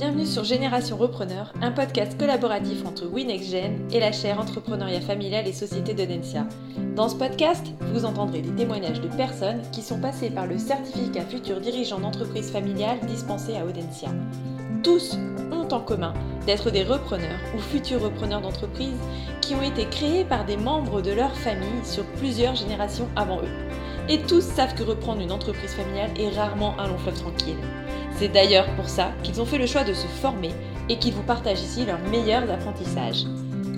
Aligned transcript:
Bienvenue 0.00 0.24
sur 0.24 0.44
Génération 0.44 0.96
Repreneur, 0.96 1.52
un 1.60 1.72
podcast 1.72 2.18
collaboratif 2.18 2.86
entre 2.86 3.04
WinexGen 3.04 3.86
et 3.92 4.00
la 4.00 4.12
chaire 4.12 4.40
Entrepreneuriat 4.40 5.02
familial 5.02 5.46
et 5.46 5.52
Société 5.52 5.92
de. 5.92 6.06
Dans 6.96 7.10
ce 7.10 7.16
podcast, 7.16 7.66
vous 7.92 8.06
entendrez 8.06 8.40
des 8.40 8.54
témoignages 8.54 9.02
de 9.02 9.08
personnes 9.08 9.60
qui 9.72 9.82
sont 9.82 10.00
passées 10.00 10.30
par 10.30 10.46
le 10.46 10.56
certificat 10.56 11.26
futur 11.26 11.60
dirigeant 11.60 12.00
d'entreprise 12.00 12.50
familiale 12.50 12.98
dispensé 13.06 13.58
à 13.58 13.66
Audencia. 13.66 14.08
Tous 14.82 15.18
ont 15.52 15.68
en 15.68 15.80
commun 15.80 16.14
d'être 16.46 16.70
des 16.70 16.82
repreneurs 16.82 17.38
ou 17.54 17.58
futurs 17.58 18.00
repreneurs 18.00 18.40
d'entreprise 18.40 18.96
qui 19.42 19.54
ont 19.54 19.62
été 19.62 19.84
créés 19.84 20.24
par 20.24 20.46
des 20.46 20.56
membres 20.56 21.02
de 21.02 21.10
leur 21.10 21.36
famille 21.36 21.84
sur 21.84 22.06
plusieurs 22.12 22.54
générations 22.54 23.08
avant 23.16 23.42
eux. 23.42 23.68
Et 24.08 24.22
tous 24.22 24.40
savent 24.40 24.74
que 24.74 24.82
reprendre 24.82 25.20
une 25.20 25.30
entreprise 25.30 25.74
familiale 25.74 26.10
est 26.18 26.30
rarement 26.30 26.74
un 26.80 26.88
long 26.88 26.98
fleuve 26.98 27.20
tranquille. 27.20 27.58
C'est 28.20 28.28
d'ailleurs 28.28 28.66
pour 28.76 28.86
ça 28.86 29.12
qu'ils 29.22 29.40
ont 29.40 29.46
fait 29.46 29.56
le 29.56 29.66
choix 29.66 29.82
de 29.82 29.94
se 29.94 30.06
former 30.06 30.50
et 30.90 30.98
qu'ils 30.98 31.14
vous 31.14 31.22
partagent 31.22 31.62
ici 31.62 31.86
leurs 31.86 32.06
meilleurs 32.10 32.50
apprentissages. 32.50 33.24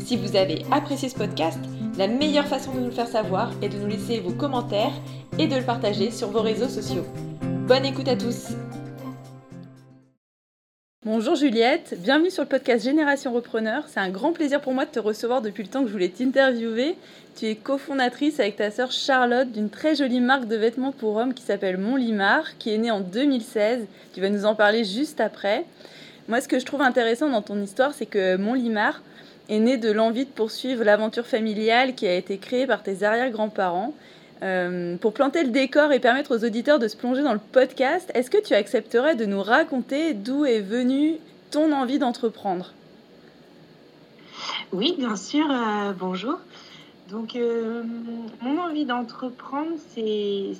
Si 0.01 0.17
vous 0.17 0.35
avez 0.35 0.65
apprécié 0.73 1.09
ce 1.09 1.15
podcast, 1.15 1.61
la 1.97 2.09
meilleure 2.09 2.49
façon 2.49 2.75
de 2.75 2.81
nous 2.81 2.87
le 2.87 2.91
faire 2.91 3.07
savoir 3.07 3.53
est 3.63 3.69
de 3.69 3.79
nous 3.79 3.87
laisser 3.87 4.19
vos 4.19 4.33
commentaires 4.33 5.01
et 5.39 5.47
de 5.47 5.55
le 5.55 5.63
partager 5.63 6.11
sur 6.11 6.33
vos 6.33 6.43
réseaux 6.43 6.69
sociaux. 6.69 7.07
Bonne 7.69 7.85
écoute 7.85 8.09
à 8.09 8.17
tous 8.17 8.49
Bonjour 11.05 11.35
Juliette, 11.35 11.97
bienvenue 11.99 12.31
sur 12.31 12.45
le 12.45 12.49
podcast 12.49 12.85
Génération 12.85 13.33
Repreneur. 13.33 13.83
C'est 13.89 13.99
un 13.99 14.09
grand 14.09 14.33
plaisir 14.33 14.61
pour 14.61 14.73
moi 14.73 14.85
de 14.85 14.91
te 14.93 15.01
recevoir 15.01 15.43
depuis 15.43 15.65
le 15.65 15.69
temps 15.69 15.81
que 15.83 15.89
je 15.89 15.93
voulais 15.93 16.11
t'interviewer. 16.11 16.95
Tu 17.35 17.47
es 17.47 17.57
cofondatrice 17.57 18.39
avec 18.39 18.55
ta 18.55 18.71
sœur 18.71 18.93
Charlotte 18.93 19.51
d'une 19.51 19.69
très 19.69 19.97
jolie 19.97 20.21
marque 20.21 20.47
de 20.47 20.55
vêtements 20.55 20.93
pour 20.93 21.17
hommes 21.17 21.35
qui 21.35 21.43
s'appelle 21.43 21.77
Montlimar, 21.77 22.57
qui 22.59 22.73
est 22.73 22.79
née 22.79 22.93
en 22.93 23.01
2016. 23.01 23.85
Tu 24.15 24.21
vas 24.21 24.31
nous 24.31 24.45
en 24.45 24.55
parler 24.55 24.85
juste 24.85 25.21
après. 25.21 25.65
Moi, 26.29 26.41
ce 26.41 26.47
que 26.47 26.61
je 26.61 26.65
trouve 26.65 26.83
intéressant 26.83 27.29
dans 27.29 27.43
ton 27.43 27.61
histoire, 27.61 27.95
c'est 27.95 28.07
que 28.07 28.37
Montlimar 28.37 29.03
est 29.49 29.59
né 29.59 29.79
de 29.79 29.91
l'envie 29.91 30.25
de 30.25 30.31
poursuivre 30.31 30.85
l'aventure 30.85 31.27
familiale 31.27 31.97
qui 31.97 32.07
a 32.07 32.15
été 32.15 32.39
créée 32.39 32.69
par 32.69 32.85
tes 32.85 33.03
arrière-grands-parents 33.03 33.93
euh, 34.43 34.97
pour 34.97 35.15
planter 35.15 35.45
le 35.45 35.51
décor 35.51 35.93
et 35.93 36.01
permettre 36.01 36.37
aux 36.37 36.45
auditeurs 36.45 36.81
de 36.81 36.89
se 36.89 36.97
plonger 36.97 37.23
dans 37.23 37.33
le 37.33 37.39
podcast, 37.39 38.11
est-ce 38.15 38.29
que 38.29 38.43
tu 38.43 38.55
accepterais 38.55 39.15
de 39.15 39.25
nous 39.25 39.41
raconter 39.41 40.15
d'où 40.15 40.45
est 40.45 40.61
venue 40.61 41.19
ton 41.53 41.71
envie 41.71 42.01
d'entreprendre? 42.01 42.73
Oui, 44.73 44.97
bien 44.99 45.15
sûr. 45.15 45.47
Euh, 45.49 45.93
bonjour. 45.97 46.39
Donc, 47.09 47.37
euh, 47.37 47.85
mon 48.41 48.59
envie 48.59 48.85
d'entreprendre, 48.85 49.73
c'est 49.95 50.57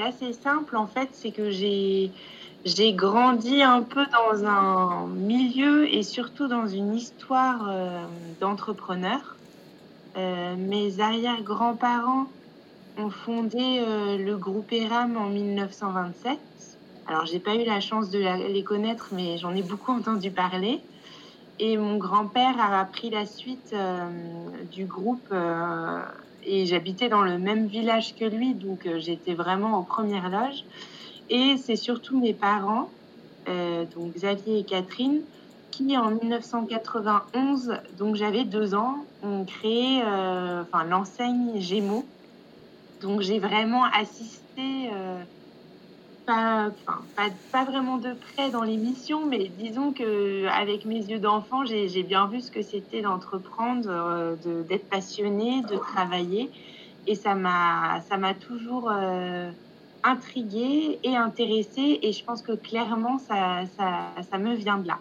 assez 0.00 0.32
simple 0.32 0.76
en 0.76 0.86
fait. 0.86 1.08
C'est 1.12 1.32
que 1.32 1.50
j'ai 1.50 2.12
grandi 2.92 3.62
un 3.62 3.82
peu 3.82 4.04
dans 4.06 4.44
un 4.44 5.08
milieu 5.08 5.92
et 5.92 6.04
surtout 6.04 6.46
dans 6.46 6.68
une 6.68 6.94
histoire 6.94 7.68
d'entrepreneur. 8.40 9.36
mes 10.16 11.00
arrière-grands-parents 11.00 12.26
ont 12.98 13.10
fondé 13.10 13.58
euh, 13.80 14.18
le 14.18 14.36
groupe 14.36 14.72
ERAM 14.72 15.16
en 15.16 15.28
1927. 15.28 16.38
Alors, 17.06 17.24
j'ai 17.26 17.38
pas 17.38 17.54
eu 17.54 17.64
la 17.64 17.80
chance 17.80 18.10
de 18.10 18.18
les 18.52 18.62
connaître, 18.62 19.10
mais 19.12 19.38
j'en 19.38 19.54
ai 19.54 19.62
beaucoup 19.62 19.92
entendu 19.92 20.30
parler. 20.30 20.80
Et 21.60 21.76
mon 21.76 21.96
grand-père 21.96 22.60
a 22.60 22.84
pris 22.84 23.10
la 23.10 23.24
suite 23.24 23.72
euh, 23.72 24.08
du 24.70 24.84
groupe 24.84 25.26
euh, 25.32 26.02
et 26.44 26.66
j'habitais 26.66 27.08
dans 27.08 27.22
le 27.22 27.38
même 27.38 27.66
village 27.66 28.14
que 28.16 28.24
lui, 28.24 28.54
donc 28.54 28.88
j'étais 28.98 29.34
vraiment 29.34 29.78
aux 29.78 29.82
premières 29.82 30.28
loges. 30.28 30.64
Et 31.30 31.56
c'est 31.56 31.76
surtout 31.76 32.18
mes 32.18 32.32
parents, 32.32 32.88
donc 33.94 34.14
Xavier 34.14 34.60
et 34.60 34.64
Catherine, 34.64 35.20
qui 35.70 35.94
en 35.98 36.10
1991, 36.10 37.74
donc 37.98 38.16
j'avais 38.16 38.44
deux 38.44 38.74
ans, 38.74 39.04
ont 39.22 39.44
créé 39.44 40.02
l'enseigne 40.88 41.60
Gémeaux 41.60 42.06
donc 43.00 43.20
j'ai 43.20 43.38
vraiment 43.38 43.84
assisté, 43.84 44.90
euh, 44.92 45.18
pas, 46.26 46.70
pas, 47.52 47.64
vraiment 47.64 47.96
de 47.96 48.12
près 48.12 48.50
dans 48.50 48.62
l'émission, 48.62 49.24
mais 49.24 49.50
disons 49.58 49.92
qu'avec 49.92 50.84
mes 50.84 50.98
yeux 50.98 51.18
d'enfant, 51.18 51.64
j'ai 51.64 52.02
bien 52.02 52.26
vu 52.26 52.40
ce 52.40 52.50
que 52.50 52.62
c'était 52.62 53.02
d'entreprendre, 53.02 53.88
euh, 53.88 54.34
d'être 54.68 54.88
passionné, 54.88 55.62
de 55.62 55.76
travailler. 55.76 56.50
Et 57.06 57.14
ça 57.14 57.34
m'a 57.34 58.34
toujours 58.40 58.90
euh, 58.92 59.50
intriguée 60.02 60.98
et 61.02 61.16
intéressée. 61.16 62.00
Et 62.02 62.12
je 62.12 62.22
pense 62.24 62.42
que 62.42 62.52
clairement, 62.52 63.18
ça, 63.18 63.62
ça, 63.78 64.08
ça 64.30 64.38
me 64.38 64.54
vient 64.54 64.78
de 64.78 64.88
là. 64.88 64.98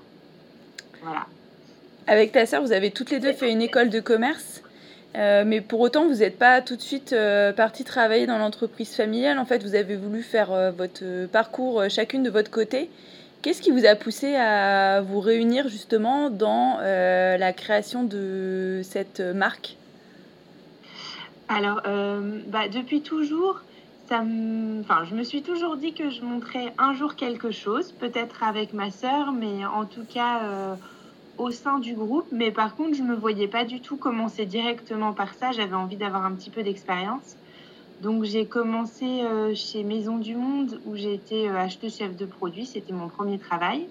Voilà. 1.03 1.25
Avec 2.05 2.31
ta 2.31 2.45
sœur, 2.45 2.61
vous 2.61 2.71
avez 2.71 2.91
toutes 2.91 3.09
les 3.09 3.19
deux 3.19 3.33
fait 3.33 3.51
une 3.51 3.61
école 3.61 3.89
de 3.89 3.99
commerce? 3.99 4.63
Euh, 5.15 5.43
mais 5.45 5.61
pour 5.61 5.79
autant, 5.79 6.05
vous 6.07 6.15
n'êtes 6.15 6.37
pas 6.37 6.61
tout 6.61 6.75
de 6.75 6.81
suite 6.81 7.13
euh, 7.13 7.51
parti 7.53 7.83
travailler 7.83 8.27
dans 8.27 8.37
l'entreprise 8.37 8.95
familiale. 8.95 9.39
En 9.39 9.45
fait, 9.45 9.63
vous 9.63 9.75
avez 9.75 9.95
voulu 9.95 10.21
faire 10.21 10.51
euh, 10.51 10.71
votre 10.71 11.27
parcours 11.27 11.83
chacune 11.89 12.23
de 12.23 12.29
votre 12.29 12.51
côté. 12.51 12.89
Qu'est-ce 13.41 13.61
qui 13.61 13.71
vous 13.71 13.85
a 13.85 13.95
poussé 13.95 14.35
à 14.35 15.01
vous 15.01 15.19
réunir 15.19 15.69
justement 15.69 16.29
dans 16.29 16.79
la 16.79 17.53
création 17.53 18.03
de 18.03 18.81
cette 18.83 19.19
marque? 19.19 19.77
Alors, 21.47 21.81
bah, 22.47 22.67
depuis 22.67 23.01
toujours, 23.01 23.61
ça 24.09 24.23
enfin, 24.81 25.05
je 25.07 25.15
me 25.15 25.23
suis 25.23 25.43
toujours 25.43 25.77
dit 25.77 25.93
que 25.93 26.09
je 26.09 26.23
montrais 26.23 26.73
un 26.79 26.93
jour 26.93 27.15
quelque 27.15 27.51
chose, 27.51 27.93
peut-être 27.93 28.43
avec 28.43 28.73
ma 28.73 28.89
sœur, 28.89 29.31
mais 29.31 29.65
en 29.65 29.85
tout 29.85 30.03
cas 30.03 30.41
au 31.37 31.51
sein 31.51 31.79
du 31.79 31.93
groupe, 31.93 32.27
mais 32.31 32.51
par 32.51 32.75
contre, 32.75 32.95
je 32.95 33.03
ne 33.03 33.09
me 33.09 33.15
voyais 33.15 33.47
pas 33.47 33.65
du 33.65 33.79
tout 33.79 33.97
commencer 33.97 34.45
directement 34.45 35.13
par 35.13 35.33
ça. 35.33 35.51
J'avais 35.51 35.75
envie 35.75 35.97
d'avoir 35.97 36.25
un 36.25 36.31
petit 36.33 36.49
peu 36.49 36.63
d'expérience. 36.63 37.35
Donc, 38.01 38.23
j'ai 38.23 38.45
commencé 38.45 39.05
euh, 39.05 39.53
chez 39.55 39.83
Maison 39.83 40.17
du 40.17 40.35
Monde, 40.35 40.79
où 40.85 40.95
j'ai 40.95 41.13
été 41.13 41.49
euh, 41.49 41.57
acheteuse 41.57 41.97
chef 41.97 42.15
de 42.15 42.25
produits. 42.25 42.65
C'était 42.65 42.93
mon 42.93 43.07
premier 43.07 43.39
travail. 43.39 43.87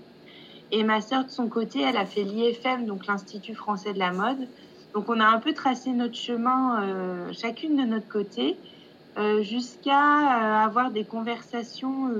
Et 0.72 0.84
ma 0.84 1.00
sœur, 1.00 1.24
de 1.24 1.30
son 1.30 1.48
côté, 1.48 1.80
elle 1.80 1.96
a 1.96 2.06
fait 2.06 2.22
l'IFM, 2.22 2.86
donc 2.86 3.06
l'Institut 3.06 3.54
français 3.54 3.92
de 3.92 3.98
la 3.98 4.12
mode. 4.12 4.48
Donc, 4.94 5.08
on 5.08 5.20
a 5.20 5.26
un 5.26 5.38
peu 5.38 5.52
tracé 5.54 5.90
notre 5.90 6.14
chemin, 6.14 6.82
euh, 6.82 7.32
chacune 7.32 7.76
de 7.76 7.82
notre 7.82 8.08
côté, 8.08 8.56
jusqu'à 9.40 10.62
avoir 10.62 10.90
des 10.90 11.04
conversations 11.04 12.10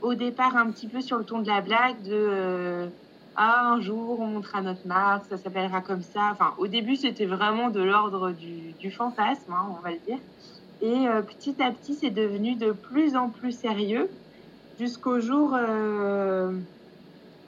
au 0.00 0.14
départ 0.14 0.56
un 0.56 0.70
petit 0.70 0.86
peu 0.86 1.00
sur 1.00 1.18
le 1.18 1.24
ton 1.24 1.40
de 1.40 1.48
la 1.48 1.60
blague, 1.60 2.00
de 2.02 2.88
ah, 3.36 3.72
un 3.72 3.80
jour, 3.80 4.20
on 4.20 4.26
montrera 4.28 4.62
notre 4.62 4.86
marque, 4.86 5.26
ça 5.26 5.36
s'appellera 5.36 5.80
comme 5.80 6.02
ça. 6.02 6.30
Enfin, 6.32 6.54
au 6.58 6.68
début, 6.68 6.96
c'était 6.96 7.26
vraiment 7.26 7.70
de 7.70 7.82
l'ordre 7.82 8.30
du, 8.30 8.90
fantasme, 8.92 9.52
hein, 9.52 9.74
on 9.76 9.80
va 9.80 9.90
le 9.90 9.98
dire. 9.98 10.18
Et 10.80 11.08
euh, 11.08 11.22
petit 11.22 11.60
à 11.62 11.72
petit, 11.72 11.94
c'est 11.94 12.10
devenu 12.10 12.54
de 12.56 12.72
plus 12.72 13.16
en 13.16 13.30
plus 13.30 13.52
sérieux 13.52 14.08
jusqu'au 14.78 15.18
jour 15.20 15.54
euh, 15.54 16.60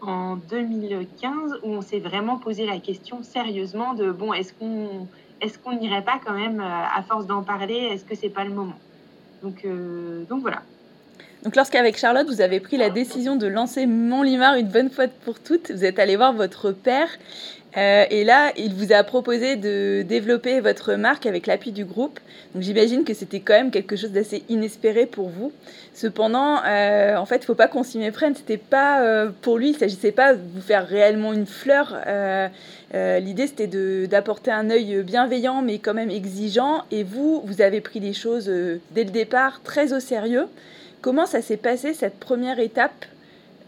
en 0.01 0.37
2015 0.37 1.61
où 1.63 1.69
on 1.71 1.83
s'est 1.83 2.01
vraiment 2.01 2.39
posé 2.39 2.67
la 2.67 2.81
question 2.81 3.23
sérieusement 3.23 3.95
de 3.95 4.11
bon, 4.11 4.33
est-ce 4.33 4.55
qu'on 4.55 5.09
est-ce 5.41 5.59
n'irait 5.79 6.05
pas 6.05 6.19
quand 6.25 6.35
même, 6.35 6.61
euh, 6.61 6.65
à 6.65 7.03
force 7.03 7.27
d'en 7.27 7.45
parler, 7.45 7.75
est-ce 7.75 8.05
que 8.05 8.15
c'est 8.15 8.31
pas 8.31 8.45
le 8.45 8.55
moment? 8.55 8.81
Donc 9.43 9.65
voilà. 10.41 10.63
Donc 11.43 11.55
lorsqu'avec 11.55 11.97
Charlotte, 11.97 12.27
vous 12.27 12.41
avez 12.41 12.61
pris 12.61 12.77
la 12.77 12.91
décision 12.91 13.37
de 13.37 13.47
lancer 13.47 13.87
Montlimar 13.87 14.57
une 14.57 14.69
bonne 14.69 14.91
fois 14.91 15.07
pour 15.25 15.39
toutes, 15.39 15.71
vous 15.71 15.85
êtes 15.85 15.99
allé 15.99 16.17
voir 16.17 16.33
votre 16.33 16.73
père 16.73 17.09
euh, 17.77 18.05
et 18.11 18.25
là, 18.25 18.53
il 18.57 18.73
vous 18.73 18.93
a 18.93 19.03
proposé 19.05 19.57
de 19.57 20.03
développer 20.03 20.61
votre 20.61 20.95
marque 20.95 21.27
avec 21.27 21.47
l'appui 21.47 21.73
du 21.73 21.85
groupe. 21.85 22.19
Donc 22.55 22.63
j'imagine 22.63 23.05
que 23.05 23.13
c'était 23.13 23.41
quand 23.41 23.53
même 23.53 23.71
quelque 23.71 23.97
chose 23.97 24.13
d'assez 24.13 24.45
inespéré 24.49 25.05
pour 25.05 25.29
vous. 25.29 25.53
Cependant, 25.93 26.63
euh, 26.65 27.17
en 27.17 27.27
fait, 27.27 27.37
il 27.37 27.41
ne 27.41 27.45
faut 27.45 27.55
pas 27.55 27.69
qu'on 27.69 27.83
s'y 27.83 27.99
méprenne. 27.99 28.35
C'était 28.35 28.57
pas 28.57 29.03
euh, 29.03 29.31
pour 29.43 29.59
lui, 29.59 29.69
il 29.71 29.73
ne 29.75 29.79
s'agissait 29.79 30.13
pas 30.13 30.35
de 30.35 30.41
vous 30.55 30.63
faire 30.63 30.87
réellement 30.87 31.33
une 31.33 31.47
fleur. 31.47 31.97
L'idée, 32.95 33.47
c'était 33.47 34.07
d'apporter 34.07 34.51
un 34.51 34.71
œil 34.71 35.03
bienveillant, 35.03 35.61
mais 35.61 35.79
quand 35.79 35.93
même 35.93 36.11
exigeant. 36.11 36.85
Et 36.91 37.05
vous, 37.05 37.43
vous 37.45 37.61
avez 37.61 37.83
pris 37.83 38.01
les 38.01 38.15
choses 38.15 38.51
dès 38.93 39.05
le 39.05 39.11
départ 39.11 39.61
très 39.63 39.93
au 39.93 40.01
sérieux. 40.01 40.47
Comment 41.07 41.27
ça 41.27 41.41
s'est 41.41 41.57
passé 41.57 41.95
cette 41.95 42.19
première 42.19 42.59
étape 42.59 43.05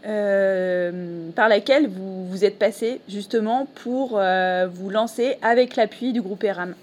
euh, 0.05 1.31
par 1.31 1.47
laquelle 1.47 1.87
vous, 1.87 2.27
vous 2.27 2.43
êtes 2.43 2.59
passé 2.59 2.99
justement 3.07 3.65
pour 3.81 4.19
euh, 4.19 4.67
vous 4.67 4.89
lancer 4.89 5.37
avec 5.41 5.77
l'appui 5.77 6.11
du 6.11 6.21
groupe 6.21 6.43
ERAM? 6.43 6.75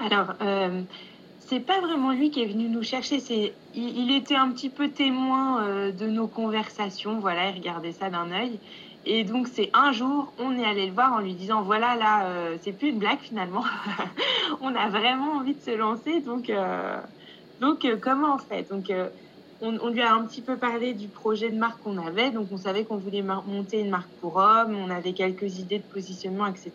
Alors, 0.00 0.34
euh, 0.42 0.82
c'est 1.38 1.60
pas 1.60 1.80
vraiment 1.80 2.12
lui 2.12 2.30
qui 2.30 2.42
est 2.42 2.46
venu 2.46 2.68
nous 2.68 2.82
chercher. 2.82 3.20
C'est, 3.20 3.54
il, 3.74 4.14
était 4.14 4.36
un 4.36 4.50
petit 4.50 4.68
peu 4.68 4.90
témoin 4.90 5.62
euh, 5.62 5.90
de 5.90 6.06
nos 6.06 6.26
conversations. 6.26 7.20
Voilà, 7.20 7.48
il 7.48 7.54
regardait 7.54 7.92
ça 7.92 8.10
d'un 8.10 8.30
œil. 8.32 8.58
Et 9.06 9.24
donc, 9.24 9.48
c'est 9.50 9.70
un 9.72 9.92
jour, 9.92 10.30
on 10.38 10.58
est 10.58 10.66
allé 10.66 10.88
le 10.88 10.92
voir 10.92 11.14
en 11.14 11.20
lui 11.20 11.32
disant 11.32 11.62
voilà, 11.62 11.96
là, 11.96 12.26
c'est 12.60 12.72
plus 12.72 12.90
une 12.90 12.98
blague 12.98 13.18
finalement. 13.18 13.64
on 14.60 14.74
a 14.74 14.90
vraiment 14.90 15.38
envie 15.38 15.54
de 15.54 15.60
se 15.62 15.74
lancer. 15.74 16.20
Donc, 16.20 16.52
donc, 17.62 17.84
euh, 17.84 17.96
comment 17.96 18.34
on 18.34 18.38
fait? 18.38 18.68
Donc, 18.68 18.90
euh, 18.90 19.08
on, 19.60 19.88
lui 19.88 20.02
a 20.02 20.12
un 20.12 20.24
petit 20.24 20.40
peu 20.40 20.56
parlé 20.56 20.94
du 20.94 21.06
projet 21.06 21.48
de 21.48 21.56
marque 21.56 21.80
qu'on 21.84 21.96
avait. 21.96 22.32
Donc, 22.32 22.48
on 22.50 22.56
savait 22.56 22.84
qu'on 22.84 22.96
voulait 22.96 23.22
monter 23.22 23.78
une 23.78 23.90
marque 23.90 24.10
pour 24.20 24.34
hommes. 24.34 24.76
On 24.76 24.90
avait 24.90 25.12
quelques 25.12 25.60
idées 25.60 25.78
de 25.78 25.84
positionnement, 25.84 26.46
etc. 26.46 26.72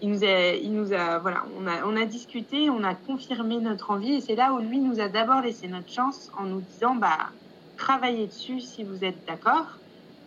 Il 0.00 0.10
nous 0.10 0.22
a, 0.22 0.54
il 0.54 0.72
nous 0.72 0.92
a, 0.92 1.18
voilà, 1.18 1.44
on 1.58 1.66
a, 1.66 1.84
on 1.84 1.96
a 1.96 2.04
discuté, 2.04 2.70
on 2.70 2.84
a 2.84 2.94
confirmé 2.94 3.58
notre 3.58 3.90
envie. 3.90 4.14
Et 4.14 4.20
c'est 4.20 4.36
là 4.36 4.52
où 4.54 4.60
lui 4.60 4.78
nous 4.78 5.00
a 5.00 5.08
d'abord 5.08 5.40
laissé 5.40 5.66
notre 5.66 5.90
chance 5.90 6.30
en 6.38 6.44
nous 6.44 6.60
disant, 6.60 6.94
bah, 6.94 7.30
travaillez 7.76 8.28
dessus 8.28 8.60
si 8.60 8.84
vous 8.84 9.02
êtes 9.02 9.26
d'accord. 9.26 9.66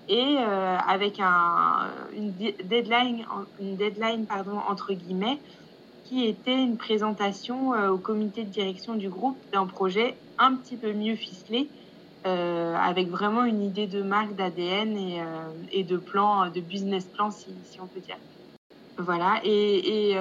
Et 0.10 0.36
euh, 0.38 0.78
avec 0.86 1.22
un, 1.22 1.88
une 2.14 2.34
deadline, 2.34 3.26
une 3.62 3.78
deadline 3.78 4.26
pardon, 4.26 4.60
entre 4.68 4.92
guillemets, 4.92 5.40
qui 6.06 6.26
était 6.26 6.64
une 6.64 6.78
présentation 6.78 7.74
euh, 7.74 7.90
au 7.90 7.98
comité 7.98 8.44
de 8.44 8.50
direction 8.50 8.96
du 8.96 9.10
groupe 9.10 9.38
d'un 9.52 9.66
projet 9.66 10.16
un 10.38 10.56
petit 10.56 10.78
peu 10.78 10.94
mieux 10.94 11.16
ficelé, 11.16 11.68
euh, 12.26 12.76
avec 12.76 13.10
vraiment 13.10 13.44
une 13.44 13.62
idée 13.64 13.88
de 13.88 14.02
marque, 14.02 14.36
d'ADN 14.36 14.96
et, 14.98 15.20
euh, 15.20 15.24
et, 15.72 15.84
de 15.84 15.98
plan, 15.98 16.50
de 16.50 16.62
business 16.62 17.06
plan, 17.06 17.32
si, 17.32 17.48
on 17.82 17.88
peut 17.88 18.00
dire. 18.00 18.18
Voilà, 18.98 19.42
et, 19.44 20.16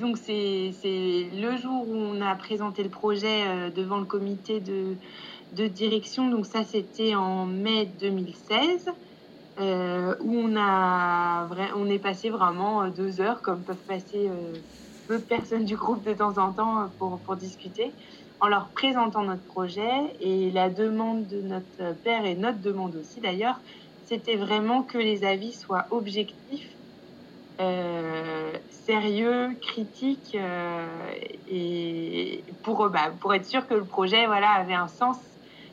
donc 0.00 0.18
c'est 0.18 0.72
le 0.82 1.56
jour 1.56 1.88
où 1.88 1.94
on 1.94 2.20
a 2.20 2.34
présenté 2.34 2.82
le 2.82 2.90
projet 2.90 3.70
devant 3.74 3.98
le 3.98 4.04
comité 4.04 4.60
de, 4.60 5.66
direction, 5.68 6.28
donc 6.28 6.44
ça 6.44 6.64
c'était 6.64 7.14
en 7.14 7.46
mai 7.46 7.88
2016. 8.00 8.90
Euh, 9.60 10.16
où 10.20 10.34
on, 10.36 10.56
a, 10.56 11.46
on 11.76 11.86
est 11.88 12.00
passé 12.00 12.28
vraiment 12.28 12.88
deux 12.88 13.20
heures, 13.20 13.40
comme 13.40 13.60
peuvent 13.60 13.76
passer 13.86 14.28
d'autres 15.08 15.26
personnes 15.26 15.64
du 15.64 15.76
groupe 15.76 16.04
de 16.04 16.14
temps 16.14 16.38
en 16.38 16.52
temps 16.52 16.90
pour, 16.98 17.22
pour 17.22 17.36
discuter 17.36 17.96
en 18.40 18.48
leur 18.48 18.72
présentant 18.72 19.22
notre 19.22 19.44
projet. 19.44 20.14
Et 20.20 20.50
la 20.50 20.70
demande 20.70 21.26
de 21.26 21.40
notre 21.40 21.94
père 22.02 22.24
et 22.24 22.34
notre 22.34 22.60
demande 22.60 22.96
aussi 22.96 23.20
d'ailleurs, 23.20 23.60
c'était 24.02 24.36
vraiment 24.36 24.82
que 24.82 24.98
les 24.98 25.24
avis 25.24 25.52
soient 25.52 25.86
objectifs, 25.90 26.78
euh, 27.60 28.52
sérieux, 28.68 29.56
critiques 29.62 30.34
euh, 30.34 31.14
et 31.46 32.44
pour, 32.62 32.90
bah, 32.90 33.12
pour 33.20 33.32
être 33.34 33.46
sûr 33.46 33.66
que 33.66 33.74
le 33.74 33.86
projet 33.86 34.26
voilà, 34.26 34.50
avait 34.50 34.74
un 34.74 34.88
sens, 34.88 35.16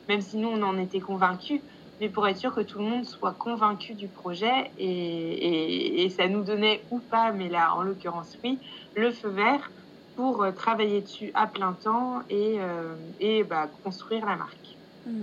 même 0.08 0.20
si 0.20 0.36
nous 0.38 0.48
on 0.48 0.62
en 0.62 0.78
était 0.78 1.00
convaincus, 1.00 1.62
mais 2.02 2.08
pour 2.08 2.26
être 2.26 2.36
sûr 2.36 2.52
que 2.52 2.60
tout 2.60 2.80
le 2.80 2.84
monde 2.84 3.04
soit 3.04 3.32
convaincu 3.38 3.94
du 3.94 4.08
projet 4.08 4.72
et, 4.76 6.12
ça 6.16 6.26
nous 6.26 6.42
donnait 6.42 6.82
ou 6.90 6.98
pas, 6.98 7.30
mais 7.30 7.48
là 7.48 7.74
en 7.76 7.82
l'occurrence 7.82 8.36
oui, 8.42 8.58
le 8.96 9.12
feu 9.12 9.28
vert 9.28 9.70
pour 10.16 10.42
euh, 10.42 10.50
travailler 10.50 11.00
dessus 11.00 11.30
à 11.32 11.46
plein 11.46 11.72
temps 11.72 12.22
et, 12.28 12.56
euh, 12.58 12.94
et 13.20 13.44
bah, 13.44 13.70
construire 13.84 14.26
la 14.26 14.34
marque. 14.34 14.76
Mmh. 15.06 15.20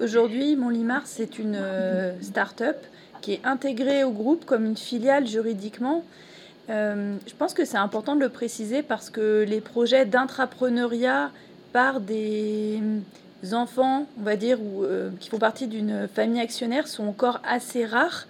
Aujourd'hui, 0.00 0.56
Montlimar, 0.56 1.02
c'est 1.04 1.38
une 1.38 1.56
euh, 1.56 2.20
start-up 2.22 2.78
qui 3.20 3.34
est 3.34 3.44
intégrée 3.44 4.02
au 4.02 4.10
groupe 4.10 4.46
comme 4.46 4.64
une 4.64 4.78
filiale 4.78 5.26
juridiquement. 5.26 6.04
Je 6.68 7.34
pense 7.38 7.52
que 7.52 7.66
c'est 7.66 7.76
important 7.76 8.16
de 8.16 8.20
le 8.20 8.30
préciser 8.30 8.82
parce 8.82 9.10
que 9.10 9.44
les 9.46 9.60
projets 9.60 10.06
d'intrapreneuriat 10.06 11.30
par 11.74 12.00
des 12.00 12.80
enfants, 13.52 14.06
on 14.18 14.22
va 14.22 14.36
dire, 14.36 14.58
ou, 14.60 14.84
euh, 14.84 15.10
qui 15.20 15.28
font 15.28 15.38
partie 15.38 15.66
d'une 15.66 16.08
famille 16.08 16.40
actionnaire 16.40 16.88
sont 16.88 17.06
encore 17.06 17.40
assez 17.44 17.84
rares. 17.84 18.26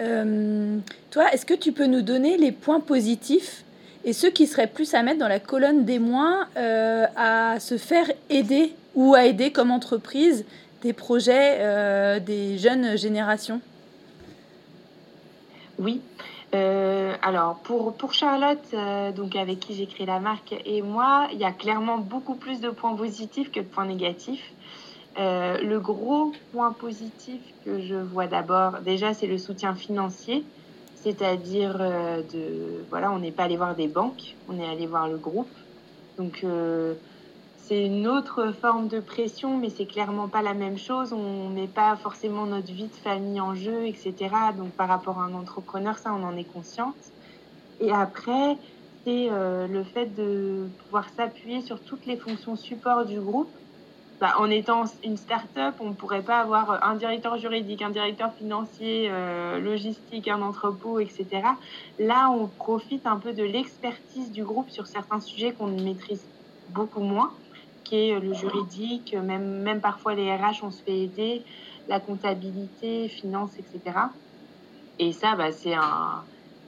Euh, 0.00 0.78
toi, 1.10 1.30
est-ce 1.32 1.44
que 1.44 1.54
tu 1.54 1.72
peux 1.72 1.86
nous 1.86 2.02
donner 2.02 2.38
les 2.38 2.52
points 2.52 2.80
positifs 2.80 3.64
et 4.04 4.12
ceux 4.12 4.30
qui 4.30 4.46
seraient 4.46 4.66
plus 4.68 4.94
à 4.94 5.02
mettre 5.02 5.18
dans 5.18 5.28
la 5.28 5.40
colonne 5.40 5.84
des 5.84 5.98
moins 5.98 6.48
euh, 6.56 7.06
à 7.16 7.60
se 7.60 7.76
faire 7.76 8.10
aider 8.30 8.72
ou 8.94 9.14
à 9.14 9.26
aider 9.26 9.50
comme 9.50 9.70
entreprise 9.70 10.44
des 10.82 10.92
projets 10.92 12.20
des 12.20 12.56
jeunes 12.58 12.96
générations? 12.96 13.60
Oui. 15.78 16.00
Euh, 16.56 17.14
alors 17.22 17.56
pour, 17.56 17.92
pour 17.94 18.14
Charlotte, 18.14 18.66
euh, 18.72 19.12
donc 19.12 19.36
avec 19.36 19.60
qui 19.60 19.74
j'ai 19.74 19.86
créé 19.86 20.06
la 20.06 20.20
marque 20.20 20.54
et 20.64 20.80
moi, 20.80 21.28
il 21.32 21.38
y 21.38 21.44
a 21.44 21.52
clairement 21.52 21.98
beaucoup 21.98 22.34
plus 22.34 22.60
de 22.60 22.70
points 22.70 22.94
positifs 22.94 23.50
que 23.52 23.60
de 23.60 23.66
points 23.66 23.84
négatifs. 23.84 24.52
Euh, 25.18 25.58
le 25.60 25.80
gros 25.80 26.32
point 26.52 26.72
positif 26.72 27.40
que 27.64 27.80
je 27.80 27.94
vois 27.94 28.26
d'abord, 28.26 28.80
déjà, 28.80 29.12
c'est 29.12 29.26
le 29.26 29.38
soutien 29.38 29.74
financier 29.74 30.44
c'est-à-dire 30.94 31.78
de 31.78 32.84
voilà, 32.90 33.12
on 33.12 33.20
n'est 33.20 33.30
pas 33.30 33.44
allé 33.44 33.56
voir 33.56 33.76
des 33.76 33.86
banques, 33.86 34.34
on 34.48 34.58
est 34.58 34.66
allé 34.66 34.88
voir 34.88 35.06
le 35.06 35.16
groupe. 35.16 35.46
Donc 36.18 36.44
c'est 37.66 37.84
une 37.84 38.06
autre 38.06 38.52
forme 38.52 38.86
de 38.86 39.00
pression, 39.00 39.56
mais 39.58 39.70
c'est 39.70 39.86
clairement 39.86 40.28
pas 40.28 40.40
la 40.40 40.54
même 40.54 40.78
chose. 40.78 41.12
On 41.12 41.48
met 41.48 41.66
pas 41.66 41.96
forcément 41.96 42.46
notre 42.46 42.72
vie 42.72 42.86
de 42.86 42.94
famille 42.94 43.40
en 43.40 43.54
jeu, 43.56 43.86
etc. 43.86 44.14
Donc 44.56 44.70
par 44.70 44.88
rapport 44.88 45.18
à 45.18 45.24
un 45.24 45.34
entrepreneur, 45.34 45.98
ça, 45.98 46.12
on 46.12 46.22
en 46.22 46.36
est 46.36 46.44
consciente. 46.44 46.94
Et 47.80 47.90
après, 47.90 48.56
c'est 49.04 49.28
euh, 49.30 49.66
le 49.66 49.82
fait 49.82 50.06
de 50.06 50.68
pouvoir 50.84 51.08
s'appuyer 51.16 51.60
sur 51.60 51.82
toutes 51.82 52.06
les 52.06 52.16
fonctions 52.16 52.54
support 52.54 53.04
du 53.04 53.20
groupe 53.20 53.50
bah, 54.20 54.34
en 54.38 54.48
étant 54.48 54.84
une 55.04 55.16
start-up, 55.18 55.74
on 55.80 55.90
ne 55.90 55.94
pourrait 55.94 56.22
pas 56.22 56.38
avoir 56.38 56.82
un 56.82 56.94
directeur 56.94 57.36
juridique, 57.36 57.82
un 57.82 57.90
directeur 57.90 58.32
financier, 58.32 59.08
euh, 59.10 59.58
logistique, 59.58 60.28
un 60.28 60.40
entrepôt, 60.40 61.00
etc. 61.00 61.26
Là, 61.98 62.30
on 62.30 62.46
profite 62.46 63.06
un 63.06 63.18
peu 63.18 63.34
de 63.34 63.42
l'expertise 63.42 64.32
du 64.32 64.42
groupe 64.42 64.70
sur 64.70 64.86
certains 64.86 65.20
sujets 65.20 65.52
qu'on 65.52 65.66
maîtrise 65.66 66.26
beaucoup 66.68 67.02
moins, 67.02 67.34
est 67.92 68.20
le 68.20 68.32
juridique, 68.34 69.14
même, 69.14 69.62
même 69.62 69.80
parfois 69.80 70.14
les 70.14 70.34
RH, 70.34 70.62
on 70.62 70.70
se 70.70 70.82
fait 70.82 70.98
aider, 70.98 71.42
la 71.88 72.00
comptabilité, 72.00 73.08
finance, 73.08 73.50
etc. 73.58 73.98
Et 74.98 75.12
ça, 75.12 75.36
bah, 75.36 75.52
c'est 75.52 75.74
un, 75.74 76.24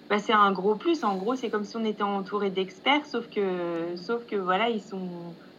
bah, 0.09 0.19
c'est 0.19 0.32
un 0.32 0.53
gros 0.53 0.75
plus. 0.75 1.05
En 1.05 1.17
gros, 1.17 1.35
c'est 1.35 1.50
comme 1.50 1.65
si 1.65 1.76
on 1.76 1.85
était 1.85 2.03
entouré 2.03 2.50
d'experts, 2.50 3.06
sauf 3.06 3.29
que, 3.29 3.97
sauf 3.97 4.26
que 4.26 4.37
voilà, 4.37 4.69
ils 4.69 4.82
sont 4.82 5.09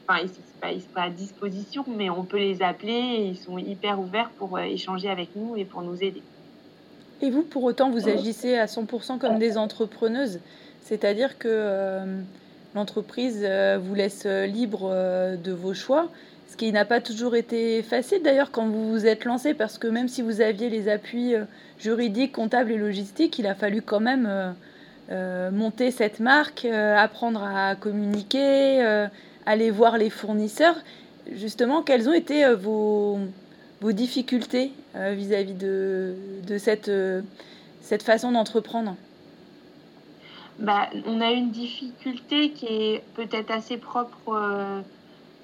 enfin, 0.10 0.22
ils 0.22 0.76
ne 0.76 0.80
sont 0.80 0.88
pas 0.94 1.04
à 1.04 1.10
disposition, 1.10 1.86
mais 1.88 2.10
on 2.10 2.24
peut 2.24 2.40
les 2.40 2.62
appeler 2.62 2.92
et 2.92 3.26
ils 3.26 3.38
sont 3.38 3.58
hyper 3.58 4.00
ouverts 4.00 4.32
pour 4.38 4.58
euh, 4.58 4.62
échanger 4.62 5.10
avec 5.10 5.36
nous 5.36 5.56
et 5.56 5.66
pour 5.66 5.82
nous 5.82 6.04
aider. 6.04 6.24
Et 7.22 7.30
vous, 7.30 7.44
pour 7.44 7.64
autant, 7.64 7.90
vous 7.92 8.08
agissez 8.08 8.56
à 8.56 8.66
100% 8.66 9.20
comme 9.20 9.40
des 9.40 9.58
entrepreneuses, 9.58 10.40
c'est-à-dire 10.82 11.38
que 11.38 11.48
euh, 11.52 12.22
l'entreprise 12.80 13.42
euh, 13.44 13.78
vous 13.81 13.94
laisse 13.94 14.26
libre 14.26 14.90
de 15.38 15.52
vos 15.52 15.74
choix, 15.74 16.10
ce 16.50 16.58
qui 16.58 16.72
n'a 16.72 16.86
pas 16.86 17.02
toujours 17.02 17.36
été 17.36 17.84
facile 17.84 18.24
d'ailleurs 18.24 18.52
quand 18.52 18.68
vous 18.68 18.90
vous 18.90 19.06
êtes 19.06 19.26
lancé, 19.26 19.54
parce 19.54 19.78
que 19.78 19.88
même 19.88 20.08
si 20.08 20.22
vous 20.22 20.42
aviez 20.42 20.70
les 20.70 20.90
appuis 20.90 21.36
juridiques, 21.78 22.32
comptables 22.32 22.72
et 22.72 22.77
logistiques, 22.77 23.38
il 23.38 23.48
a 23.48 23.56
fallu 23.56 23.82
quand 23.82 24.00
même 24.00 24.56
monter 25.51 25.92
cette 25.92 26.20
marque, 26.20 26.65
apprendre 26.65 27.44
à 27.44 27.75
communiquer 27.75 29.08
aller 29.50 29.72
voir 29.72 29.98
les 29.98 30.10
fournisseurs. 30.10 30.75
Justement, 31.34 31.82
quelles 31.82 32.08
ont 32.08 32.13
été 32.13 32.46
euh, 32.46 32.56
vos, 32.56 33.20
difficultés 33.82 34.72
euh, 34.96 35.13
vis-à-vis 35.15 35.53
de, 35.53 36.15
euh, 36.88 37.22
cette 37.82 38.03
façon 38.03 38.32
d'entreprendre? 38.32 38.96
Bah, 40.60 40.89
On 41.06 41.22
a 41.22 41.32
une 41.32 41.51
difficulté 41.51 42.51
qui 42.51 42.66
est 42.66 43.04
peut-être 43.16 43.51
assez 43.51 43.78
propre 43.78 44.84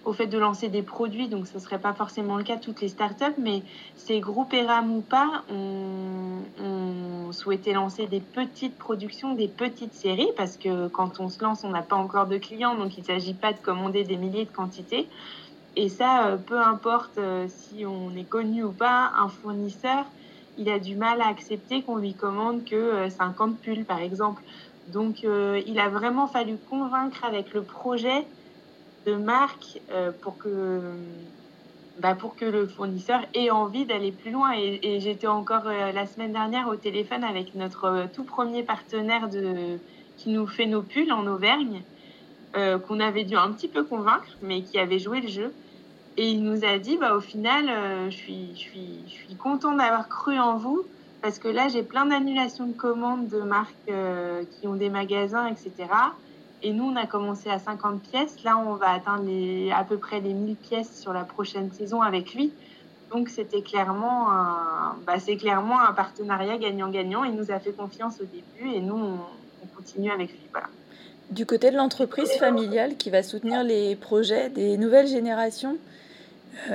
au 0.05 0.13
fait 0.13 0.27
de 0.27 0.37
lancer 0.37 0.69
des 0.69 0.83
produits, 0.83 1.27
donc 1.27 1.47
ce 1.47 1.55
ne 1.55 1.59
serait 1.59 1.79
pas 1.79 1.93
forcément 1.93 2.37
le 2.37 2.43
cas 2.43 2.57
de 2.57 2.61
toutes 2.61 2.81
les 2.81 2.89
startups, 2.89 3.39
mais 3.39 3.63
ces 3.95 4.19
groupes 4.19 4.53
ERAM 4.53 4.95
ou 4.95 5.01
pas 5.01 5.43
ont, 5.49 6.43
on 6.63 7.31
souhaité 7.31 7.73
lancer 7.73 8.05
des 8.07 8.21
petites 8.21 8.77
productions, 8.77 9.33
des 9.33 9.47
petites 9.47 9.93
séries, 9.93 10.29
parce 10.37 10.57
que 10.57 10.87
quand 10.87 11.19
on 11.19 11.29
se 11.29 11.43
lance, 11.43 11.63
on 11.63 11.69
n'a 11.69 11.81
pas 11.81 11.95
encore 11.95 12.27
de 12.27 12.37
clients, 12.37 12.75
donc 12.75 12.97
il 12.97 13.01
ne 13.01 13.05
s'agit 13.05 13.33
pas 13.33 13.51
de 13.51 13.59
commander 13.59 14.03
des 14.03 14.17
milliers 14.17 14.45
de 14.45 14.51
quantités. 14.51 15.09
Et 15.75 15.89
ça, 15.89 16.27
euh, 16.27 16.37
peu 16.37 16.59
importe 16.59 17.17
euh, 17.17 17.47
si 17.49 17.85
on 17.85 18.15
est 18.15 18.27
connu 18.27 18.63
ou 18.63 18.71
pas, 18.71 19.11
un 19.17 19.27
fournisseur, 19.27 20.05
il 20.57 20.69
a 20.69 20.79
du 20.79 20.95
mal 20.95 21.21
à 21.21 21.27
accepter 21.27 21.83
qu'on 21.83 21.97
lui 21.97 22.15
commande 22.15 22.63
que 22.63 23.09
50 23.09 23.51
euh, 23.51 23.53
pulls, 23.61 23.85
par 23.85 23.99
exemple. 23.99 24.41
Donc, 24.87 25.23
il 25.23 25.79
a 25.79 25.89
vraiment 25.89 26.27
fallu 26.27 26.57
convaincre 26.69 27.23
avec 27.25 27.53
le 27.53 27.63
projet 27.63 28.25
de 29.05 29.15
marque 29.15 29.79
euh, 29.91 30.11
pour 30.21 30.37
que 30.37 30.81
bah, 31.99 32.13
pour 32.13 32.35
que 32.35 32.43
le 32.43 32.67
fournisseur 32.67 33.21
ait 33.33 33.51
envie 33.51 33.85
d'aller 33.85 34.11
plus 34.11 34.31
loin. 34.31 34.51
Et, 34.53 34.99
j'étais 34.99 35.27
encore 35.27 35.67
euh, 35.67 35.93
la 35.93 36.05
semaine 36.05 36.33
dernière 36.33 36.67
au 36.67 36.75
téléphone 36.75 37.23
avec 37.23 37.55
notre 37.55 37.85
euh, 37.85 38.05
tout 38.13 38.25
premier 38.25 38.63
partenaire 38.63 39.29
qui 40.17 40.29
nous 40.29 40.47
fait 40.47 40.65
nos 40.65 40.81
pulls 40.81 41.11
en 41.11 41.27
Auvergne, 41.27 41.81
qu'on 42.87 43.01
avait 43.01 43.25
dû 43.25 43.35
un 43.35 43.51
petit 43.51 43.67
peu 43.67 43.83
convaincre, 43.83 44.37
mais 44.41 44.61
qui 44.61 44.79
avait 44.79 44.97
joué 44.97 45.19
le 45.19 45.27
jeu. 45.27 45.53
Et 46.15 46.29
il 46.29 46.41
nous 46.41 46.63
a 46.63 46.77
dit, 46.77 46.95
bah, 46.95 47.13
au 47.13 47.19
final, 47.19 48.09
je 48.09 48.15
suis 48.15 49.35
content 49.37 49.75
d'avoir 49.75 50.07
cru 50.07 50.39
en 50.39 50.55
vous, 50.55 50.85
parce 51.25 51.39
que 51.39 51.47
là, 51.47 51.69
j'ai 51.69 51.81
plein 51.81 52.05
d'annulations 52.05 52.67
de 52.67 52.73
commandes 52.73 53.29
de 53.29 53.39
marques 53.39 53.73
qui 54.51 54.67
ont 54.67 54.75
des 54.75 54.91
magasins, 54.91 55.47
etc. 55.47 55.71
et 56.61 56.71
nous, 56.71 56.83
on 56.83 56.95
a 56.95 57.07
commencé 57.07 57.49
à 57.49 57.57
50 57.57 57.99
pièces. 58.03 58.43
Là, 58.43 58.59
on 58.59 58.75
va 58.75 58.91
atteindre 58.91 59.23
les, 59.23 59.71
à 59.71 59.83
peu 59.83 59.97
près 59.97 60.19
les 60.19 60.35
1000 60.35 60.55
pièces 60.55 61.01
sur 61.01 61.13
la 61.13 61.23
prochaine 61.23 61.71
saison 61.71 62.03
avec 62.03 62.35
lui. 62.35 62.53
Donc, 63.11 63.29
c'était 63.29 63.63
clairement 63.63 64.31
un, 64.31 64.97
bah, 65.07 65.17
c'est 65.17 65.35
clairement 65.37 65.79
un 65.79 65.93
partenariat 65.93 66.59
gagnant-gagnant. 66.59 67.23
Il 67.23 67.33
nous 67.33 67.49
a 67.49 67.57
fait 67.57 67.71
confiance 67.71 68.21
au 68.21 68.25
début 68.25 68.75
et 68.75 68.79
nous, 68.79 68.95
on, 68.95 69.17
continue 69.75 70.11
avec 70.11 70.29
lui. 70.29 70.41
Voilà. 70.51 70.67
Du 71.31 71.47
côté 71.47 71.71
de 71.71 71.75
l'entreprise 71.75 72.33
familiale 72.33 72.97
qui 72.97 73.09
va 73.09 73.23
soutenir 73.23 73.63
les 73.63 73.95
projets 73.95 74.49
des 74.49 74.77
nouvelles 74.77 75.07
générations, 75.07 75.73
euh, 75.73 76.04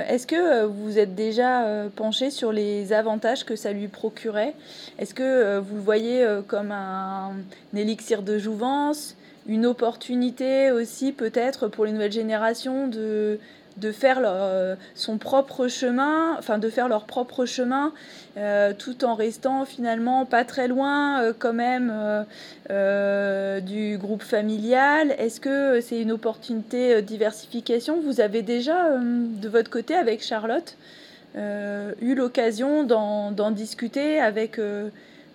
est-ce 0.07 0.27
que 0.27 0.35
euh, 0.35 0.67
vous 0.67 0.99
êtes 0.99 1.15
déjà 1.15 1.65
euh, 1.65 1.89
penché 1.93 2.29
sur 2.29 2.51
les 2.51 2.93
avantages 2.93 3.45
que 3.45 3.55
ça 3.55 3.71
lui 3.71 3.87
procurait? 3.87 4.53
Est-ce 4.99 5.13
que 5.13 5.59
vous 5.59 5.75
le 5.75 5.81
voyez 5.81 6.25
comme 6.47 6.71
un, 6.71 7.33
élixir 7.75 8.21
de 8.21 8.37
jouvence, 8.37 9.15
une 9.47 9.65
opportunité 9.65 10.71
aussi 10.71 11.11
peut-être 11.11 11.67
pour 11.67 11.85
les 11.85 11.91
nouvelles 11.91 12.11
générations 12.11 12.87
de 12.87 13.39
de 13.77 13.91
faire 13.91 14.19
leur, 14.19 14.77
son 14.95 15.17
propre 15.17 15.67
chemin, 15.67 16.35
enfin 16.37 16.57
de 16.57 16.69
faire 16.69 16.87
leur 16.87 17.05
propre 17.05 17.45
chemin, 17.45 17.93
euh, 18.37 18.71
tout 18.77 19.03
en 19.03 19.13
restant 19.13 19.65
finalement 19.65 20.25
pas 20.25 20.45
très 20.45 20.69
loin 20.69 21.21
euh, 21.21 21.33
quand 21.37 21.51
même 21.51 21.91
euh, 22.69 23.59
du 23.59 23.97
groupe 23.97 24.23
familial. 24.23 25.13
Est-ce 25.17 25.41
que 25.41 25.81
c'est 25.81 25.99
une 25.99 26.13
opportunité 26.13 27.01
diversification? 27.01 27.99
Vous 27.99 28.21
avez 28.21 28.41
déjà 28.41 28.97
de 28.97 29.49
votre 29.49 29.69
côté 29.69 29.95
avec 29.95 30.23
Charlotte 30.23 30.77
eu 31.35 32.15
l'occasion 32.15 32.83
d'en 32.83 33.51
discuter 33.51 34.19
avec 34.19 34.59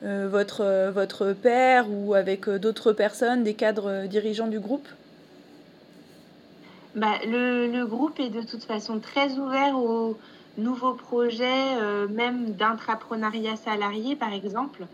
votre, 0.02 0.90
votre 0.90 1.32
père 1.32 1.86
ou 1.90 2.14
avec 2.14 2.48
d'autres 2.48 2.92
personnes, 2.92 3.44
des 3.44 3.54
cadres 3.54 4.06
dirigeants 4.06 4.48
du 4.48 4.60
groupe? 4.60 4.88
Bah, 6.96 7.18
le, 7.26 7.84
groupe 7.84 8.18
est 8.20 8.30
de 8.30 8.40
toute 8.40 8.64
façon 8.64 9.00
très 9.00 9.38
ouvert 9.38 9.78
aux 9.78 10.16
nouveaux 10.56 10.94
projets, 10.94 11.76
euh, 11.76 12.08
même 12.08 12.54
d'intrapreneuriat 12.54 13.56
salarié 13.56 14.16
par 14.16 14.32
exemple. 14.32 14.86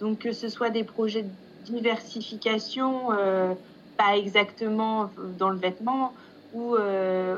Donc 0.00 0.20
que 0.20 0.32
ce 0.32 0.48
soit 0.48 0.70
des 0.70 0.82
projets 0.82 1.24
de 1.24 1.28
diversification, 1.66 3.12
euh, 3.12 3.52
pas 3.98 4.16
exactement 4.16 5.10
dans 5.38 5.50
le 5.50 5.58
vêtement, 5.58 6.14
ou, 6.54 6.74
euh, 6.74 7.36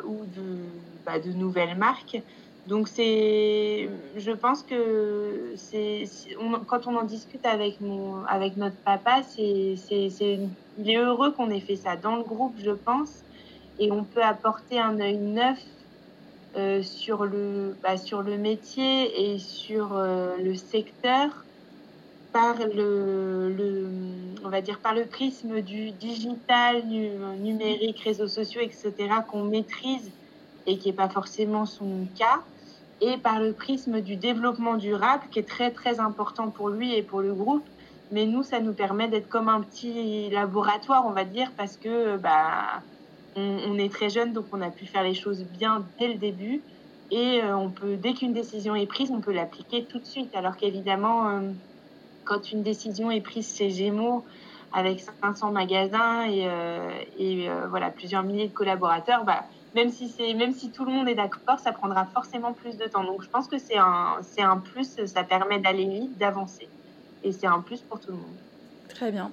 bah, 1.05 1.19
de 1.19 1.33
nouvelles 1.33 1.77
marques. 1.77 2.23
Donc 2.69 2.87
c'est, 2.87 3.91
je 4.17 4.31
pense 4.31 4.63
que 4.63 5.55
c'est, 5.57 6.05
quand 6.69 6.87
on 6.87 6.97
en 6.97 7.03
discute 7.03 7.45
avec 7.45 7.81
mon, 7.81 8.23
notre 8.57 8.77
papa, 8.85 9.25
c'est, 9.25 9.75
il 10.79 10.91
est 10.91 10.97
heureux 10.97 11.33
qu'on 11.33 11.51
ait 11.51 11.61
fait 11.61 11.77
ça 11.77 11.97
dans 11.97 12.15
le 12.15 12.23
groupe, 12.23 12.55
je 12.59 12.71
pense 12.71 13.24
et 13.79 13.91
on 13.91 14.05
peut 14.05 14.23
apporter 14.23 14.79
un 14.79 15.01
œil 15.01 15.19
neuf 15.19 15.59
euh, 16.57 16.83
sur, 16.83 17.25
le, 17.25 17.77
bah, 17.83 17.97
sur 17.97 18.23
le 18.23 18.39
métier 18.39 19.33
et 19.33 19.39
sur 19.39 19.97
euh, 19.97 20.37
le 20.39 20.55
secteur 20.55 21.45
par 22.33 22.57
le, 22.59 23.53
le, 23.53 23.89
on 24.45 24.49
va 24.49 24.61
dire 24.61 24.81
par 24.81 24.95
le 24.95 25.07
prisme 25.07 25.61
du 25.61 25.93
digital, 25.93 26.85
numérique, 26.87 28.01
réseaux 28.01 28.29
sociaux, 28.29 28.61
etc., 28.61 28.93
qu'on 29.29 29.45
maîtrise 29.45 30.11
et 30.67 30.79
qui 30.79 30.89
n'est 30.89 30.95
pas 30.95 31.09
forcément 31.09 31.67
son 31.67 32.07
cas, 32.17 32.43
et 33.01 33.19
par 33.19 33.41
le 33.41 33.53
prisme 33.53 34.01
du 34.01 34.17
développement 34.17 34.75
durable, 34.75 35.25
qui 35.31 35.39
est 35.39 35.49
très 35.49 35.71
très 35.71 36.01
important 36.01 36.51
pour 36.51 36.69
lui 36.69 36.95
et 36.95 37.03
pour 37.03 37.21
le 37.21 37.35
groupe. 37.35 37.69
Mais 38.11 38.27
nous, 38.27 38.43
ça 38.43 38.61
nous 38.61 38.75
permet 38.75 39.09
d'être 39.09 39.29
comme 39.29 39.49
un 39.49 39.61
petit 39.61 40.31
laboratoire, 40.31 41.05
on 41.07 41.13
va 41.13 41.25
dire, 41.25 41.53
parce 41.57 41.77
que 41.77 42.17
bah, 42.17 42.83
on, 43.37 43.79
est 43.79 43.93
très 43.93 44.11
jeune, 44.11 44.33
donc 44.33 44.47
on 44.53 44.61
a 44.61 44.71
pu 44.71 44.87
faire 44.87 45.03
les 45.03 45.15
choses 45.15 45.45
bien 45.45 45.89
dès 45.99 46.09
le 46.09 46.19
début. 46.19 46.63
Et 47.11 47.43
euh, 47.43 47.57
on 47.57 47.71
peut, 47.71 47.97
dès 47.97 48.15
qu'une 48.15 48.33
décision 48.33 48.75
est 48.75 48.87
prise, 48.87 49.11
on 49.11 49.21
peut 49.21 49.33
l'appliquer 49.33 49.87
tout 49.87 49.99
de 49.99 50.07
suite. 50.07 50.35
Alors 50.35 50.57
qu'évidemment, 50.57 51.29
euh, 51.29 51.53
quand 52.25 52.53
une 52.53 52.63
décision 52.63 53.11
est 53.11 53.21
prise 53.21 53.55
chez 53.57 53.71
Gémeaux, 53.71 54.25
avec 54.73 55.01
500 55.23 55.53
magasins 55.53 56.25
et, 56.29 56.49
euh, 56.49 57.67
voilà 57.69 57.91
plusieurs 57.91 58.25
milliers 58.25 58.49
de 58.49 58.53
collaborateurs, 58.53 59.25
bah, 59.25 59.45
même 59.75 59.91
si 59.91 60.09
c'est 60.09 60.35
même 60.35 60.53
si 60.53 60.73
tout 60.73 60.85
le 60.85 60.93
monde 60.93 61.09
est 61.09 61.15
d'accord, 61.15 61.59
ça 61.61 61.73
prendra 61.73 62.07
forcément 62.07 62.55
plus 62.55 62.77
de 62.77 62.87
temps. 62.87 63.05
Donc 63.05 63.23
je 63.23 63.29
pense 63.29 63.49
que 63.49 63.59
c'est 63.59 63.79
un 63.79 64.19
c'est 64.23 64.43
un 64.43 64.59
plus, 64.59 65.05
ça 65.07 65.25
permet 65.25 65.61
d'aller 65.61 65.87
vite, 65.89 66.19
d'avancer, 66.19 66.73
et 67.23 67.33
c'est 67.33 67.47
un 67.47 67.61
plus 67.61 67.83
pour 67.83 68.01
tout 68.01 68.13
le 68.13 68.19
monde. 68.19 68.39
Très 68.89 69.11
bien. 69.11 69.31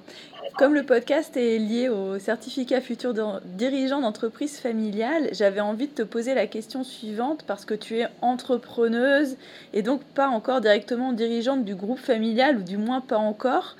Comme 0.57 0.73
le 0.73 0.83
podcast 0.83 1.37
est 1.37 1.57
lié 1.57 1.87
au 1.87 2.19
certificat 2.19 2.81
futur 2.81 3.13
dirigeant 3.45 4.01
d'entreprise 4.01 4.59
familiale, 4.59 5.29
j'avais 5.31 5.61
envie 5.61 5.87
de 5.87 5.93
te 5.93 6.01
poser 6.01 6.33
la 6.33 6.47
question 6.47 6.83
suivante 6.83 7.43
parce 7.47 7.65
que 7.65 7.73
tu 7.73 7.99
es 7.99 8.07
entrepreneuse 8.21 9.37
et 9.73 9.81
donc 9.81 10.03
pas 10.03 10.27
encore 10.27 10.61
directement 10.61 11.13
dirigeante 11.13 11.63
du 11.63 11.75
groupe 11.75 11.99
familial 11.99 12.57
ou 12.57 12.63
du 12.63 12.77
moins 12.77 13.01
pas 13.01 13.17
encore. 13.17 13.75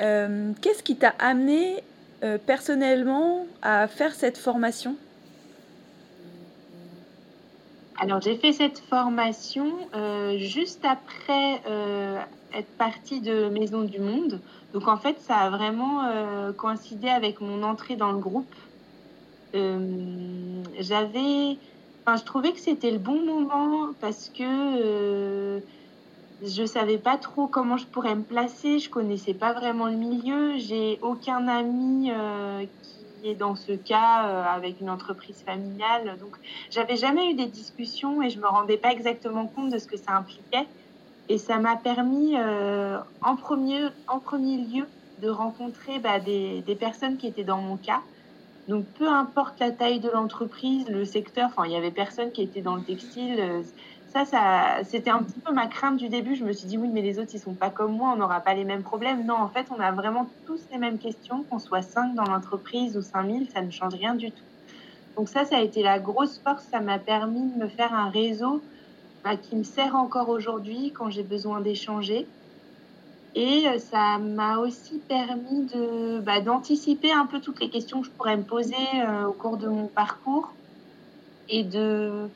Euh, 0.00 0.52
qu'est-ce 0.60 0.82
qui 0.82 0.96
t'a 0.96 1.14
amené 1.18 1.82
euh, 2.24 2.38
personnellement 2.38 3.46
à 3.62 3.86
faire 3.86 4.14
cette 4.14 4.38
formation? 4.38 4.96
Alors 8.00 8.20
j'ai 8.20 8.36
fait 8.36 8.52
cette 8.52 8.78
formation 8.78 9.72
euh, 9.94 10.38
juste 10.38 10.84
après 10.84 11.60
être 12.54 12.70
partie 12.78 13.20
de 13.20 13.48
Maison 13.48 13.82
du 13.82 14.00
Monde. 14.00 14.40
Donc 14.72 14.86
en 14.88 14.96
fait, 14.98 15.18
ça 15.20 15.36
a 15.38 15.50
vraiment 15.50 16.04
euh, 16.04 16.52
coïncidé 16.52 17.08
avec 17.08 17.40
mon 17.40 17.62
entrée 17.62 17.96
dans 17.96 18.12
le 18.12 18.18
groupe. 18.18 18.54
Euh, 19.56 20.62
j'avais, 20.78 21.58
enfin, 22.06 22.16
je 22.18 22.24
trouvais 22.24 22.52
que 22.52 22.60
c'était 22.60 22.90
le 22.90 22.98
bon 22.98 23.24
moment 23.24 23.94
parce 24.00 24.28
que 24.28 24.42
euh, 24.44 25.60
je 26.42 26.64
savais 26.66 26.98
pas 26.98 27.18
trop 27.18 27.48
comment 27.48 27.76
je 27.78 27.86
pourrais 27.86 28.14
me 28.16 28.24
placer. 28.24 28.78
Je 28.78 28.90
connaissais 28.90 29.34
pas 29.34 29.54
vraiment 29.54 29.86
le 29.86 29.96
milieu. 29.96 30.58
J'ai 30.58 30.98
aucun 31.02 31.48
ami 31.48 32.10
qui 32.82 33.20
est 33.28 33.34
dans 33.36 33.56
ce 33.56 33.72
cas 33.72 34.44
avec 34.54 34.80
une 34.80 34.90
entreprise 34.90 35.42
familiale. 35.44 36.18
Donc 36.18 36.36
j'avais 36.70 36.96
jamais 36.96 37.30
eu 37.30 37.34
des 37.34 37.48
discussions 37.48 38.22
et 38.22 38.30
je 38.30 38.40
me 38.40 38.46
rendais 38.48 38.78
pas 38.78 38.92
exactement 38.92 39.48
compte 39.48 39.70
de 39.72 39.78
ce 39.78 39.86
que 39.86 39.96
ça 39.96 40.12
impliquait. 40.12 40.68
Et 41.28 41.38
ça 41.38 41.58
m'a 41.58 41.76
permis, 41.76 42.36
euh, 42.36 42.98
en, 43.22 43.36
premier, 43.36 43.88
en 44.06 44.18
premier 44.18 44.56
lieu, 44.58 44.86
de 45.20 45.28
rencontrer 45.28 45.98
bah, 45.98 46.20
des, 46.20 46.76
personnes 46.78 47.16
qui 47.16 47.26
étaient 47.26 47.44
dans 47.44 47.60
mon 47.60 47.76
cas. 47.76 48.00
Donc, 48.68 48.84
peu 48.98 49.08
importe 49.08 49.60
la 49.60 49.70
taille 49.70 50.00
de 50.00 50.10
l'entreprise, 50.10 50.88
le 50.88 51.04
secteur, 51.04 51.48
enfin, 51.48 51.66
il 51.66 51.72
y 51.72 51.76
avait 51.76 51.90
personne 51.90 52.32
qui 52.32 52.42
était 52.42 52.60
dans 52.60 52.76
le 52.76 52.82
textile. 52.82 53.36
Euh, 53.38 53.62
ça, 54.12 54.24
ça 54.24 54.78
c'était 54.84 55.10
un 55.10 55.22
petit 55.22 55.40
peu 55.40 55.52
ma 55.52 55.66
crainte 55.66 55.96
du 55.96 56.08
début. 56.08 56.34
Je 56.34 56.44
me 56.44 56.52
suis 56.52 56.66
dit, 56.66 56.78
oui, 56.78 56.88
mais 56.90 57.02
les 57.02 57.18
autres, 57.18 57.30
ils 57.34 57.40
sont 57.40 57.54
pas 57.54 57.70
comme 57.70 57.92
moi, 57.92 58.12
on 58.14 58.16
n'aura 58.16 58.40
pas 58.40 58.54
les 58.54 58.64
mêmes 58.64 58.82
problèmes. 58.82 59.26
Non, 59.26 59.36
en 59.36 59.48
fait, 59.48 59.66
on 59.76 59.80
a 59.80 59.92
vraiment 59.92 60.30
tous 60.46 60.60
les 60.72 60.78
mêmes 60.78 60.98
questions, 60.98 61.44
qu'on 61.50 61.58
soit 61.58 61.82
5 61.82 62.14
dans 62.14 62.24
l'entreprise 62.24 62.96
ou 62.96 63.02
5000, 63.02 63.50
ça 63.50 63.60
ne 63.60 63.70
change 63.70 63.94
rien 63.94 64.14
du 64.14 64.30
tout. 64.30 64.44
Donc 65.16 65.28
ça, 65.28 65.44
ça 65.44 65.56
a 65.56 65.60
été 65.60 65.82
la 65.82 65.98
grosse 65.98 66.38
force. 66.38 66.64
Ça 66.70 66.80
m'a 66.80 66.98
permis 66.98 67.50
de 67.50 67.58
me 67.58 67.68
faire 67.68 67.92
un 67.92 68.08
réseau 68.08 68.62
bah, 69.24 69.36
qui 69.36 69.56
me 69.56 69.64
sert 69.64 69.96
encore 69.96 70.28
aujourd'hui 70.28 70.92
quand 70.92 71.10
j'ai 71.10 71.22
besoin 71.22 71.60
d'échanger. 71.60 72.26
Et 73.34 73.68
euh, 73.68 73.78
ça 73.78 74.18
m'a 74.18 74.58
aussi 74.58 74.98
permis 75.08 75.66
de, 75.66 76.20
bah, 76.20 76.40
d'anticiper 76.40 77.12
un 77.12 77.26
peu 77.26 77.40
toutes 77.40 77.60
les 77.60 77.70
questions 77.70 78.00
que 78.00 78.06
je 78.06 78.12
pourrais 78.12 78.36
me 78.36 78.44
poser 78.44 78.74
euh, 78.96 79.26
au 79.26 79.32
cours 79.32 79.58
de 79.58 79.68
mon 79.68 79.86
parcours 79.86 80.56
et 81.48 81.64
de, 81.64 82.28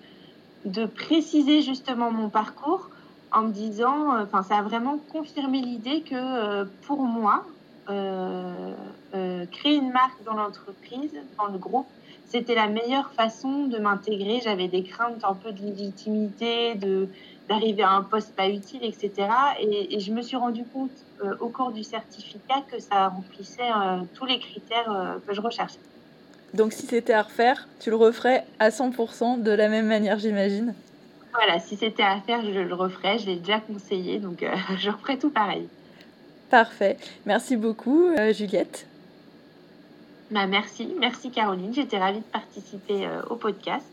de 0.65 0.87
préciser 0.87 1.63
justement 1.63 2.11
mon 2.11 2.31
parcours 2.31 2.91
en 3.33 3.43
me 3.43 3.53
disant, 3.53 4.15
euh, 4.15 4.25
enfin, 4.25 4.43
ça 4.43 4.59
a 4.59 4.63
vraiment 4.63 4.99
confirmé 4.99 5.61
l'idée 5.61 6.03
que 6.03 6.65
pour 6.83 7.03
moi, 7.03 7.47
créer 7.87 9.75
une 9.75 9.91
marque 9.91 10.23
dans 10.25 10.35
l'entreprise, 10.35 11.13
dans 11.37 11.49
le 11.49 11.59
groupe, 11.59 11.89
c'était 12.29 12.55
la 12.55 12.69
meilleure 12.69 13.13
façon 13.13 13.67
de 13.67 13.79
m'intégrer. 13.79 14.41
J'avais 14.43 14.69
des 14.69 14.83
craintes 14.83 15.23
un 15.23 15.35
peu 15.35 15.53
de 15.53 15.61
légitimité, 15.61 16.75
de 16.77 17.09
d'arriver 17.49 17.83
à 17.83 17.91
un 17.91 18.03
poste 18.03 18.35
pas 18.35 18.49
utile, 18.49 18.85
etc. 18.85 19.29
Et, 19.61 19.99
je 20.01 20.13
me 20.13 20.23
suis 20.23 20.37
rendu 20.37 20.65
compte 20.65 20.91
euh, 21.25 21.35
au 21.41 21.49
cours 21.49 21.73
du 21.73 21.83
certificat 21.83 22.63
que 22.71 22.81
ça 22.81 23.09
remplissait 23.09 23.63
euh, 23.63 23.99
tous 24.15 24.27
les 24.27 24.39
critères 24.39 24.91
euh, 24.91 25.19
que 25.27 25.35
je 25.35 25.41
recherchais. 25.41 25.79
Donc 26.55 26.73
si 26.73 26.87
c'était 26.87 27.15
à 27.15 27.23
refaire, 27.23 27.67
tu 27.81 27.91
le 27.91 27.97
referais 27.97 28.45
à 28.59 28.69
100% 28.69 29.43
de 29.43 29.51
la 29.51 29.69
même 29.69 29.87
manière, 29.87 30.19
j'imagine? 30.19 30.75
Voilà, 31.33 31.59
si 31.59 31.77
c'était 31.77 32.03
à 32.03 32.21
faire, 32.21 32.45
je 32.45 32.61
le 32.61 32.75
referais. 32.75 33.19
Je 33.19 33.27
l'ai 33.27 33.37
déjà 33.37 33.61
conseillé, 33.61 34.19
donc 34.19 34.45
je 34.79 34.91
referais 34.91 35.17
tout 35.17 35.31
pareil. 35.31 35.67
Parfait. 36.51 36.99
Merci 37.25 37.57
beaucoup, 37.57 38.11
Juliette. 38.33 38.87
Bah, 40.33 40.47
merci, 40.47 40.95
merci 40.99 41.31
Caroline. 41.31 41.75
J'étais 41.75 41.99
ravie 41.99 42.21
de 42.21 42.25
participer 42.25 43.07
euh, 43.07 43.21
au 43.29 43.37
podcast. 43.37 43.85